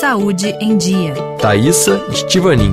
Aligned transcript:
Saúde 0.00 0.54
em 0.60 0.76
Dia. 0.76 1.12
Thaisa 1.40 2.00
Estivanin. 2.12 2.72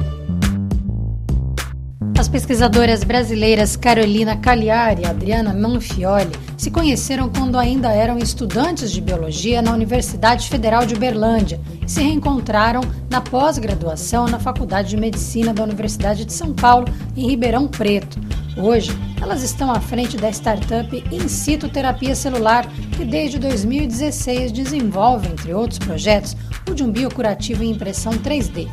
As 2.15 2.29
pesquisadoras 2.29 3.03
brasileiras 3.03 3.75
Carolina 3.75 4.37
Cagliari 4.37 5.01
e 5.01 5.05
Adriana 5.07 5.51
Manfioli 5.51 6.29
se 6.55 6.69
conheceram 6.69 7.27
quando 7.27 7.57
ainda 7.57 7.91
eram 7.91 8.19
estudantes 8.19 8.91
de 8.91 9.01
biologia 9.01 9.59
na 9.59 9.73
Universidade 9.73 10.47
Federal 10.47 10.85
de 10.85 10.93
Uberlândia 10.93 11.59
e 11.83 11.89
se 11.89 12.03
reencontraram 12.03 12.81
na 13.09 13.19
pós-graduação 13.19 14.27
na 14.27 14.37
Faculdade 14.37 14.89
de 14.89 14.97
Medicina 14.97 15.51
da 15.51 15.63
Universidade 15.63 16.25
de 16.25 16.33
São 16.33 16.53
Paulo, 16.53 16.87
em 17.17 17.27
Ribeirão 17.27 17.67
Preto. 17.67 18.19
Hoje, 18.55 18.91
elas 19.19 19.41
estão 19.41 19.71
à 19.71 19.79
frente 19.79 20.15
da 20.15 20.29
startup 20.29 21.03
In 21.11 21.27
Situ 21.27 21.69
Terapia 21.69 22.15
Celular, 22.15 22.67
que 22.95 23.03
desde 23.03 23.39
2016 23.39 24.51
desenvolve, 24.51 25.27
entre 25.27 25.53
outros 25.53 25.79
projetos, 25.79 26.37
o 26.69 26.73
de 26.73 26.83
um 26.83 26.91
biocurativo 26.91 27.63
em 27.63 27.71
impressão 27.71 28.13
3D. 28.13 28.67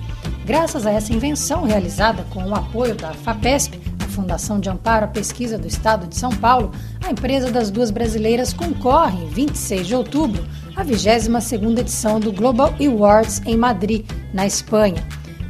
Graças 0.44 0.86
a 0.86 0.90
essa 0.90 1.12
invenção, 1.12 1.64
realizada 1.64 2.24
com 2.30 2.44
o 2.44 2.54
apoio 2.54 2.94
da 2.94 3.12
FAPESP, 3.12 3.80
a 4.00 4.08
Fundação 4.08 4.58
de 4.58 4.68
Amparo 4.68 5.04
à 5.04 5.08
Pesquisa 5.08 5.56
do 5.56 5.66
Estado 5.66 6.06
de 6.06 6.16
São 6.16 6.30
Paulo, 6.30 6.72
a 7.04 7.10
empresa 7.10 7.50
das 7.50 7.70
duas 7.70 7.90
brasileiras 7.90 8.52
concorre, 8.52 9.24
em 9.24 9.28
26 9.28 9.86
de 9.86 9.94
outubro, 9.94 10.44
à 10.74 10.84
22ª 10.84 11.78
edição 11.78 12.18
do 12.18 12.32
Global 12.32 12.74
Awards 12.80 13.40
em 13.46 13.56
Madrid, 13.56 14.04
na 14.32 14.46
Espanha. 14.46 15.02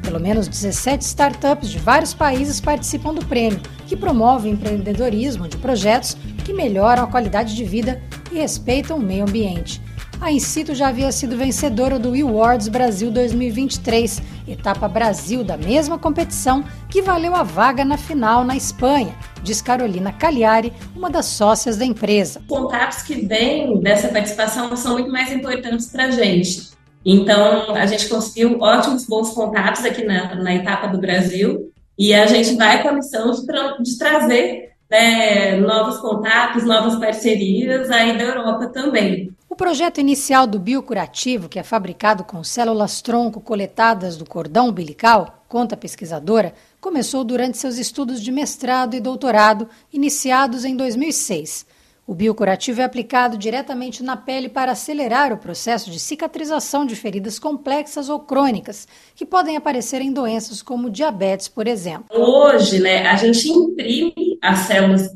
Pelo 0.03 0.21
menos 0.21 0.49
17 0.49 1.05
startups 1.05 1.71
de 1.71 1.79
vários 1.79 2.13
países 2.13 2.61
participam 2.61 3.15
do 3.15 3.25
prêmio, 3.25 3.61
que 3.87 3.97
promove 3.97 4.49
o 4.49 4.53
empreendedorismo 4.53 5.49
de 5.49 5.57
projetos 5.57 6.17
que 6.45 6.53
melhoram 6.53 7.05
a 7.05 7.07
qualidade 7.07 7.55
de 7.55 7.65
vida 7.65 8.03
e 8.31 8.37
respeitam 8.37 8.97
o 8.97 9.03
meio 9.03 9.23
ambiente. 9.23 9.81
A 10.23 10.31
Incito 10.31 10.73
já 10.73 10.87
havia 10.87 11.11
sido 11.11 11.37
vencedora 11.37 11.99
do 11.99 12.15
Awards 12.15 12.69
Brasil 12.69 13.11
2023, 13.11 14.23
etapa 14.47 14.87
Brasil 14.87 15.43
da 15.43 15.57
mesma 15.57 15.99
competição 15.99 16.63
que 16.89 17.03
valeu 17.03 17.35
a 17.35 17.43
vaga 17.43 17.85
na 17.85 17.97
final 17.97 18.45
na 18.45 18.57
Espanha, 18.57 19.17
diz 19.43 19.61
Carolina 19.61 20.13
Cagliari, 20.13 20.73
uma 20.95 21.11
das 21.11 21.27
sócias 21.27 21.77
da 21.77 21.85
empresa. 21.85 22.41
Contatos 22.47 23.03
que 23.03 23.27
vêm 23.27 23.81
dessa 23.81 24.07
participação 24.11 24.77
são 24.77 24.93
muito 24.93 25.11
mais 25.11 25.33
importantes 25.33 25.89
para 25.89 26.05
a 26.05 26.11
gente. 26.13 26.71
Então, 27.05 27.75
a 27.75 27.85
gente 27.87 28.09
conseguiu 28.09 28.61
ótimos 28.61 29.05
bons 29.05 29.31
contatos 29.31 29.85
aqui 29.85 30.05
na, 30.05 30.37
na 30.37 30.55
etapa 30.55 30.87
do 30.87 31.01
Brasil 31.01 31.73
e 31.99 32.15
a 32.15 32.27
gente 32.27 32.55
vai 32.55 32.81
com 32.81 32.91
a 32.91 32.93
missão 32.93 33.33
de, 33.33 33.45
de 33.83 33.99
trazer 33.99 34.71
né, 34.89 35.57
novos 35.57 35.99
contatos, 35.99 36.63
novas 36.63 36.95
parcerias 36.95 37.91
aí 37.91 38.17
da 38.17 38.23
Europa 38.23 38.69
também. 38.69 39.33
Projeto 39.63 40.01
inicial 40.01 40.45
do 40.45 40.59
biocurativo, 40.59 41.49
que 41.49 41.57
é 41.57 41.63
fabricado 41.63 42.25
com 42.25 42.43
células 42.43 43.01
tronco 43.01 43.41
coletadas 43.41 44.17
do 44.17 44.25
cordão 44.25 44.71
umbilical, 44.71 45.45
conta 45.49 45.77
a 45.77 45.79
pesquisadora, 45.79 46.53
começou 46.81 47.23
durante 47.23 47.59
seus 47.59 47.79
estudos 47.79 48.21
de 48.21 48.33
mestrado 48.33 48.97
e 48.97 49.01
doutorado, 49.01 49.69
iniciados 49.93 50.65
em 50.65 50.75
2006. 50.75 51.65
O 52.05 52.13
biocurativo 52.13 52.81
é 52.81 52.85
aplicado 52.85 53.39
diretamente 53.39 54.03
na 54.03 54.17
pele 54.17 54.49
para 54.49 54.73
acelerar 54.73 55.33
o 55.33 55.39
processo 55.39 55.93
de 55.93 56.01
cicatrização 56.01 56.85
de 56.85 56.97
feridas 56.97 57.39
complexas 57.39 58.09
ou 58.09 58.19
crônicas, 58.19 58.89
que 59.15 59.25
podem 59.25 59.57
aparecer 59.57 60.03
em 60.03 60.13
doenças 60.13 60.61
como 60.61 60.91
diabetes, 60.91 61.47
por 61.47 61.69
exemplo. 61.69 62.07
Hoje, 62.11 62.81
né, 62.81 63.07
a 63.07 63.15
gente 63.15 63.49
imprime 63.49 64.37
as 64.43 64.59
células, 64.59 65.09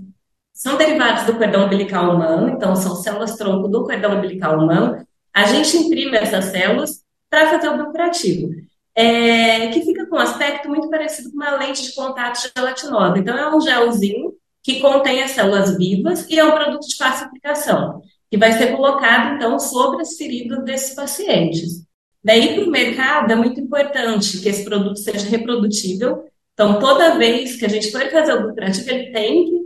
são 0.66 0.76
derivadas 0.76 1.24
do 1.26 1.34
cordão 1.34 1.66
umbilical 1.66 2.12
humano, 2.12 2.48
então 2.48 2.74
são 2.74 2.96
células 2.96 3.36
tronco 3.36 3.68
do 3.68 3.84
cordão 3.84 4.18
umbilical 4.18 4.58
humano. 4.58 5.06
A 5.32 5.44
gente 5.44 5.76
imprime 5.76 6.16
essas 6.16 6.46
células 6.46 7.04
para 7.30 7.50
fazer 7.50 7.68
o 7.68 7.76
biocurativo. 7.76 8.52
É, 8.92 9.68
que 9.68 9.82
fica 9.82 10.06
com 10.06 10.16
um 10.16 10.18
aspecto 10.18 10.68
muito 10.68 10.90
parecido 10.90 11.30
com 11.30 11.36
uma 11.36 11.56
lente 11.56 11.84
de 11.84 11.94
contato 11.94 12.50
gelatinosa. 12.56 13.16
Então, 13.16 13.38
é 13.38 13.54
um 13.54 13.60
gelzinho 13.60 14.32
que 14.60 14.80
contém 14.80 15.22
as 15.22 15.32
células 15.32 15.76
vivas 15.76 16.26
e 16.28 16.36
é 16.36 16.44
um 16.44 16.52
produto 16.52 16.88
de 16.88 16.96
fácil 16.96 17.26
aplicação, 17.26 18.02
que 18.28 18.36
vai 18.36 18.52
ser 18.52 18.74
colocado, 18.74 19.36
então, 19.36 19.60
sobre 19.60 20.02
as 20.02 20.16
feridas 20.16 20.64
desses 20.64 20.96
pacientes. 20.96 21.84
Daí, 22.24 22.54
para 22.56 22.64
o 22.64 22.70
mercado, 22.70 23.30
é 23.30 23.36
muito 23.36 23.60
importante 23.60 24.40
que 24.40 24.48
esse 24.48 24.64
produto 24.64 24.98
seja 24.98 25.28
reprodutível. 25.28 26.24
Então, 26.54 26.80
toda 26.80 27.18
vez 27.18 27.54
que 27.54 27.66
a 27.66 27.68
gente 27.68 27.92
for 27.92 28.10
fazer 28.10 28.32
o 28.32 28.48
lucrativo, 28.48 28.90
ele 28.90 29.12
tem 29.12 29.44
que 29.44 29.65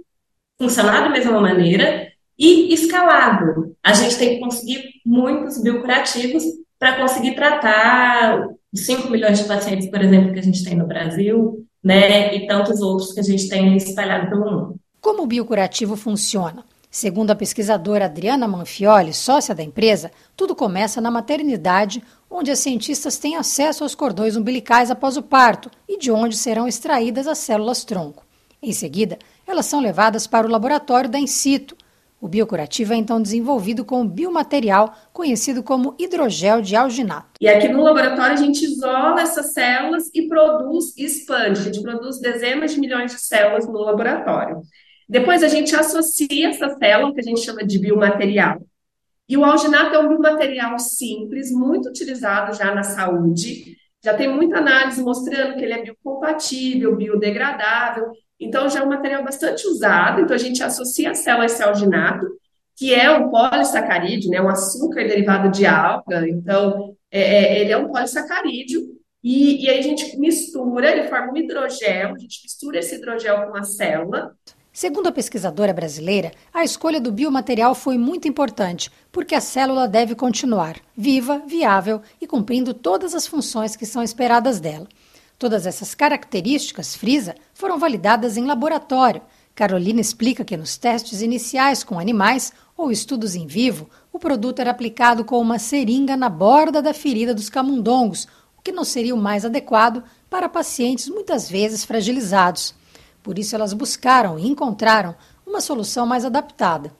funcionar 0.60 1.00
da 1.00 1.08
mesma 1.08 1.40
maneira 1.40 2.12
e 2.38 2.72
escalado. 2.74 3.74
A 3.82 3.94
gente 3.94 4.18
tem 4.18 4.34
que 4.34 4.40
conseguir 4.40 4.84
muitos 5.06 5.62
biocurativos 5.62 6.44
para 6.78 6.96
conseguir 6.96 7.34
tratar 7.34 8.46
5 8.74 9.08
milhões 9.08 9.38
de 9.38 9.44
pacientes, 9.44 9.90
por 9.90 10.02
exemplo, 10.02 10.34
que 10.34 10.38
a 10.38 10.42
gente 10.42 10.62
tem 10.62 10.76
no 10.76 10.86
Brasil, 10.86 11.66
né, 11.82 12.34
e 12.34 12.46
tantos 12.46 12.82
outros 12.82 13.12
que 13.12 13.20
a 13.20 13.22
gente 13.22 13.48
tem 13.48 13.74
espalhado 13.76 14.28
pelo 14.28 14.44
mundo. 14.44 14.76
Como 15.00 15.22
o 15.22 15.26
biocurativo 15.26 15.96
funciona? 15.96 16.62
Segundo 16.90 17.30
a 17.30 17.36
pesquisadora 17.36 18.04
Adriana 18.04 18.46
Manfioli, 18.46 19.14
sócia 19.14 19.54
da 19.54 19.62
empresa, 19.62 20.10
tudo 20.36 20.54
começa 20.54 21.00
na 21.00 21.10
maternidade, 21.10 22.02
onde 22.30 22.50
as 22.50 22.58
cientistas 22.58 23.16
têm 23.16 23.36
acesso 23.36 23.82
aos 23.82 23.94
cordões 23.94 24.36
umbilicais 24.36 24.90
após 24.90 25.16
o 25.16 25.22
parto 25.22 25.70
e 25.88 25.98
de 25.98 26.10
onde 26.10 26.36
serão 26.36 26.68
extraídas 26.68 27.26
as 27.26 27.38
células 27.38 27.84
tronco. 27.84 28.24
Em 28.62 28.72
seguida, 28.72 29.18
elas 29.46 29.66
são 29.66 29.80
levadas 29.80 30.26
para 30.26 30.46
o 30.46 30.50
laboratório 30.50 31.08
da 31.08 31.18
In 31.18 31.26
situ. 31.26 31.76
O 32.20 32.28
biocurativo 32.28 32.92
é 32.92 32.96
então 32.96 33.22
desenvolvido 33.22 33.82
com 33.82 34.02
um 34.02 34.06
biomaterial 34.06 34.94
conhecido 35.10 35.62
como 35.62 35.94
hidrogel 35.98 36.60
de 36.60 36.76
alginato. 36.76 37.30
E 37.40 37.48
aqui 37.48 37.68
no 37.68 37.82
laboratório 37.82 38.34
a 38.34 38.36
gente 38.36 38.62
isola 38.62 39.22
essas 39.22 39.54
células 39.54 40.10
e 40.14 40.28
produz 40.28 40.94
e 40.98 41.04
expande. 41.06 41.60
A 41.60 41.64
gente 41.64 41.80
produz 41.80 42.20
dezenas 42.20 42.74
de 42.74 42.80
milhões 42.80 43.12
de 43.12 43.20
células 43.20 43.66
no 43.66 43.78
laboratório. 43.78 44.60
Depois 45.08 45.42
a 45.42 45.48
gente 45.48 45.74
associa 45.74 46.50
essa 46.50 46.68
célula, 46.78 47.14
que 47.14 47.20
a 47.20 47.24
gente 47.24 47.40
chama 47.40 47.64
de 47.64 47.78
biomaterial. 47.78 48.60
E 49.26 49.36
o 49.36 49.44
alginato 49.44 49.94
é 49.94 49.98
um 49.98 50.08
biomaterial 50.08 50.78
simples, 50.78 51.50
muito 51.50 51.88
utilizado 51.88 52.54
já 52.54 52.74
na 52.74 52.82
saúde. 52.82 53.76
Já 54.04 54.12
tem 54.12 54.28
muita 54.28 54.58
análise 54.58 55.02
mostrando 55.02 55.56
que 55.56 55.64
ele 55.64 55.72
é 55.72 55.82
biocompatível, 55.82 56.94
biodegradável. 56.96 58.12
Então, 58.40 58.68
já 58.68 58.80
é 58.80 58.82
um 58.82 58.88
material 58.88 59.22
bastante 59.22 59.66
usado. 59.66 60.20
Então, 60.20 60.34
a 60.34 60.38
gente 60.38 60.62
associa 60.62 61.14
célula 61.14 61.44
a 61.44 61.46
esse 61.46 61.62
alginato, 61.62 62.26
que 62.76 62.94
é 62.94 63.10
um 63.10 63.28
polissacarídeo, 63.30 64.30
né, 64.30 64.40
um 64.40 64.48
açúcar 64.48 65.06
derivado 65.06 65.50
de 65.50 65.66
alga. 65.66 66.26
Então, 66.28 66.96
é, 67.10 67.20
é 67.20 67.60
ele 67.60 67.72
é 67.72 67.76
um 67.76 67.88
polissacarídeo. 67.88 68.80
E, 69.22 69.64
e 69.64 69.68
aí 69.68 69.78
a 69.78 69.82
gente 69.82 70.18
mistura, 70.18 70.90
ele 70.90 71.08
forma 71.08 71.32
um 71.32 71.36
hidrogel, 71.36 72.14
a 72.14 72.18
gente 72.18 72.40
mistura 72.42 72.78
esse 72.78 72.94
hidrogel 72.94 73.50
com 73.50 73.56
a 73.58 73.62
célula 73.62 74.34
Segundo 74.72 75.08
a 75.08 75.12
pesquisadora 75.12 75.72
brasileira, 75.72 76.30
a 76.54 76.62
escolha 76.62 77.00
do 77.00 77.10
biomaterial 77.10 77.74
foi 77.74 77.98
muito 77.98 78.28
importante, 78.28 78.90
porque 79.10 79.34
a 79.34 79.40
célula 79.40 79.88
deve 79.88 80.14
continuar 80.14 80.76
viva, 80.96 81.42
viável 81.44 82.00
e 82.20 82.26
cumprindo 82.26 82.72
todas 82.72 83.12
as 83.12 83.26
funções 83.26 83.74
que 83.74 83.84
são 83.84 84.00
esperadas 84.00 84.60
dela. 84.60 84.86
Todas 85.40 85.64
essas 85.64 85.94
características, 85.94 86.94
frisa, 86.94 87.34
foram 87.54 87.78
validadas 87.78 88.36
em 88.36 88.44
laboratório. 88.44 89.22
Carolina 89.54 89.98
explica 89.98 90.44
que 90.44 90.54
nos 90.54 90.76
testes 90.76 91.22
iniciais 91.22 91.82
com 91.82 91.98
animais 91.98 92.52
ou 92.76 92.92
estudos 92.92 93.34
em 93.34 93.46
vivo, 93.46 93.88
o 94.12 94.18
produto 94.18 94.60
era 94.60 94.70
aplicado 94.70 95.24
com 95.24 95.40
uma 95.40 95.58
seringa 95.58 96.14
na 96.14 96.28
borda 96.28 96.82
da 96.82 96.92
ferida 96.92 97.32
dos 97.32 97.48
camundongos, 97.48 98.28
o 98.58 98.60
que 98.62 98.70
não 98.70 98.84
seria 98.84 99.14
o 99.14 99.18
mais 99.18 99.42
adequado 99.42 100.04
para 100.28 100.46
pacientes 100.46 101.08
muitas 101.08 101.48
vezes 101.48 101.86
fragilizados. 101.86 102.74
Por 103.22 103.38
isso, 103.38 103.54
elas 103.54 103.72
buscaram 103.72 104.38
e 104.38 104.46
encontraram 104.46 105.14
uma 105.46 105.62
solução 105.62 106.04
mais 106.04 106.26
adaptada. 106.26 106.92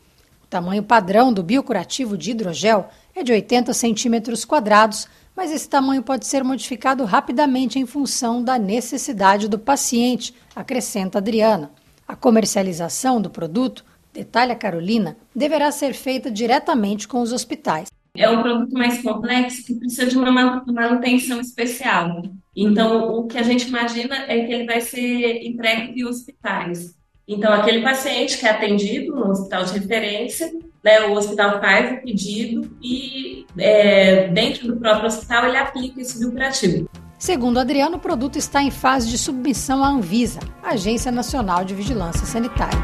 O 0.42 0.46
tamanho 0.46 0.82
padrão 0.82 1.30
do 1.30 1.42
biocurativo 1.42 2.16
de 2.16 2.30
hidrogel 2.30 2.88
é 3.14 3.22
de 3.22 3.32
80 3.32 3.74
centímetros 3.74 4.46
quadrados, 4.46 5.06
mas 5.40 5.52
esse 5.52 5.66
tamanho 5.66 6.02
pode 6.02 6.26
ser 6.26 6.44
modificado 6.44 7.02
rapidamente 7.06 7.78
em 7.78 7.86
função 7.86 8.44
da 8.44 8.58
necessidade 8.58 9.48
do 9.48 9.58
paciente, 9.58 10.34
acrescenta 10.54 11.16
Adriana. 11.16 11.70
A 12.06 12.14
comercialização 12.14 13.22
do 13.22 13.30
produto, 13.30 13.82
detalha 14.12 14.54
Carolina, 14.54 15.16
deverá 15.34 15.72
ser 15.72 15.94
feita 15.94 16.30
diretamente 16.30 17.08
com 17.08 17.22
os 17.22 17.32
hospitais. 17.32 17.88
É 18.14 18.28
um 18.28 18.42
produto 18.42 18.74
mais 18.74 19.00
complexo 19.00 19.64
que 19.64 19.76
precisa 19.76 20.04
de 20.04 20.18
uma 20.18 20.30
manutenção 20.30 21.40
especial. 21.40 22.20
Então, 22.54 23.14
o 23.14 23.26
que 23.26 23.38
a 23.38 23.42
gente 23.42 23.66
imagina 23.66 24.16
é 24.28 24.44
que 24.44 24.52
ele 24.52 24.66
vai 24.66 24.82
ser 24.82 25.42
entregue 25.42 25.98
em 25.98 26.04
hospitais. 26.04 26.94
Então, 27.26 27.50
aquele 27.50 27.80
paciente 27.80 28.36
que 28.36 28.44
é 28.44 28.50
atendido 28.50 29.14
no 29.14 29.30
hospital 29.30 29.64
de 29.64 29.78
referência, 29.78 30.52
né, 30.82 31.02
o 31.02 31.12
hospital 31.12 31.60
faz 31.60 31.92
o 31.92 32.02
pedido 32.02 32.70
e, 32.82 33.46
é, 33.58 34.28
dentro 34.28 34.66
do 34.66 34.76
próprio 34.76 35.06
hospital, 35.06 35.46
ele 35.46 35.56
aplica 35.56 36.00
esse 36.00 36.18
biocurativo. 36.18 36.88
Segundo 37.18 37.60
Adriano, 37.60 37.96
o 37.96 38.00
produto 38.00 38.36
está 38.36 38.62
em 38.62 38.70
fase 38.70 39.08
de 39.08 39.18
submissão 39.18 39.84
à 39.84 39.88
Anvisa, 39.88 40.40
Agência 40.62 41.12
Nacional 41.12 41.64
de 41.64 41.74
Vigilância 41.74 42.24
Sanitária. 42.24 42.78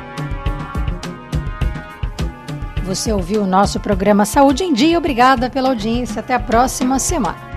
Você 2.84 3.10
ouviu 3.12 3.43
o 3.43 3.46
nosso 3.46 3.81
programa 3.81 4.25
Saúde 4.25 4.62
em 4.62 4.72
Dia. 4.72 4.99
Obrigada 4.99 5.50
pela 5.50 5.70
audiência. 5.70 6.20
Até 6.20 6.34
a 6.34 6.38
próxima 6.38 7.00
semana. 7.00 7.56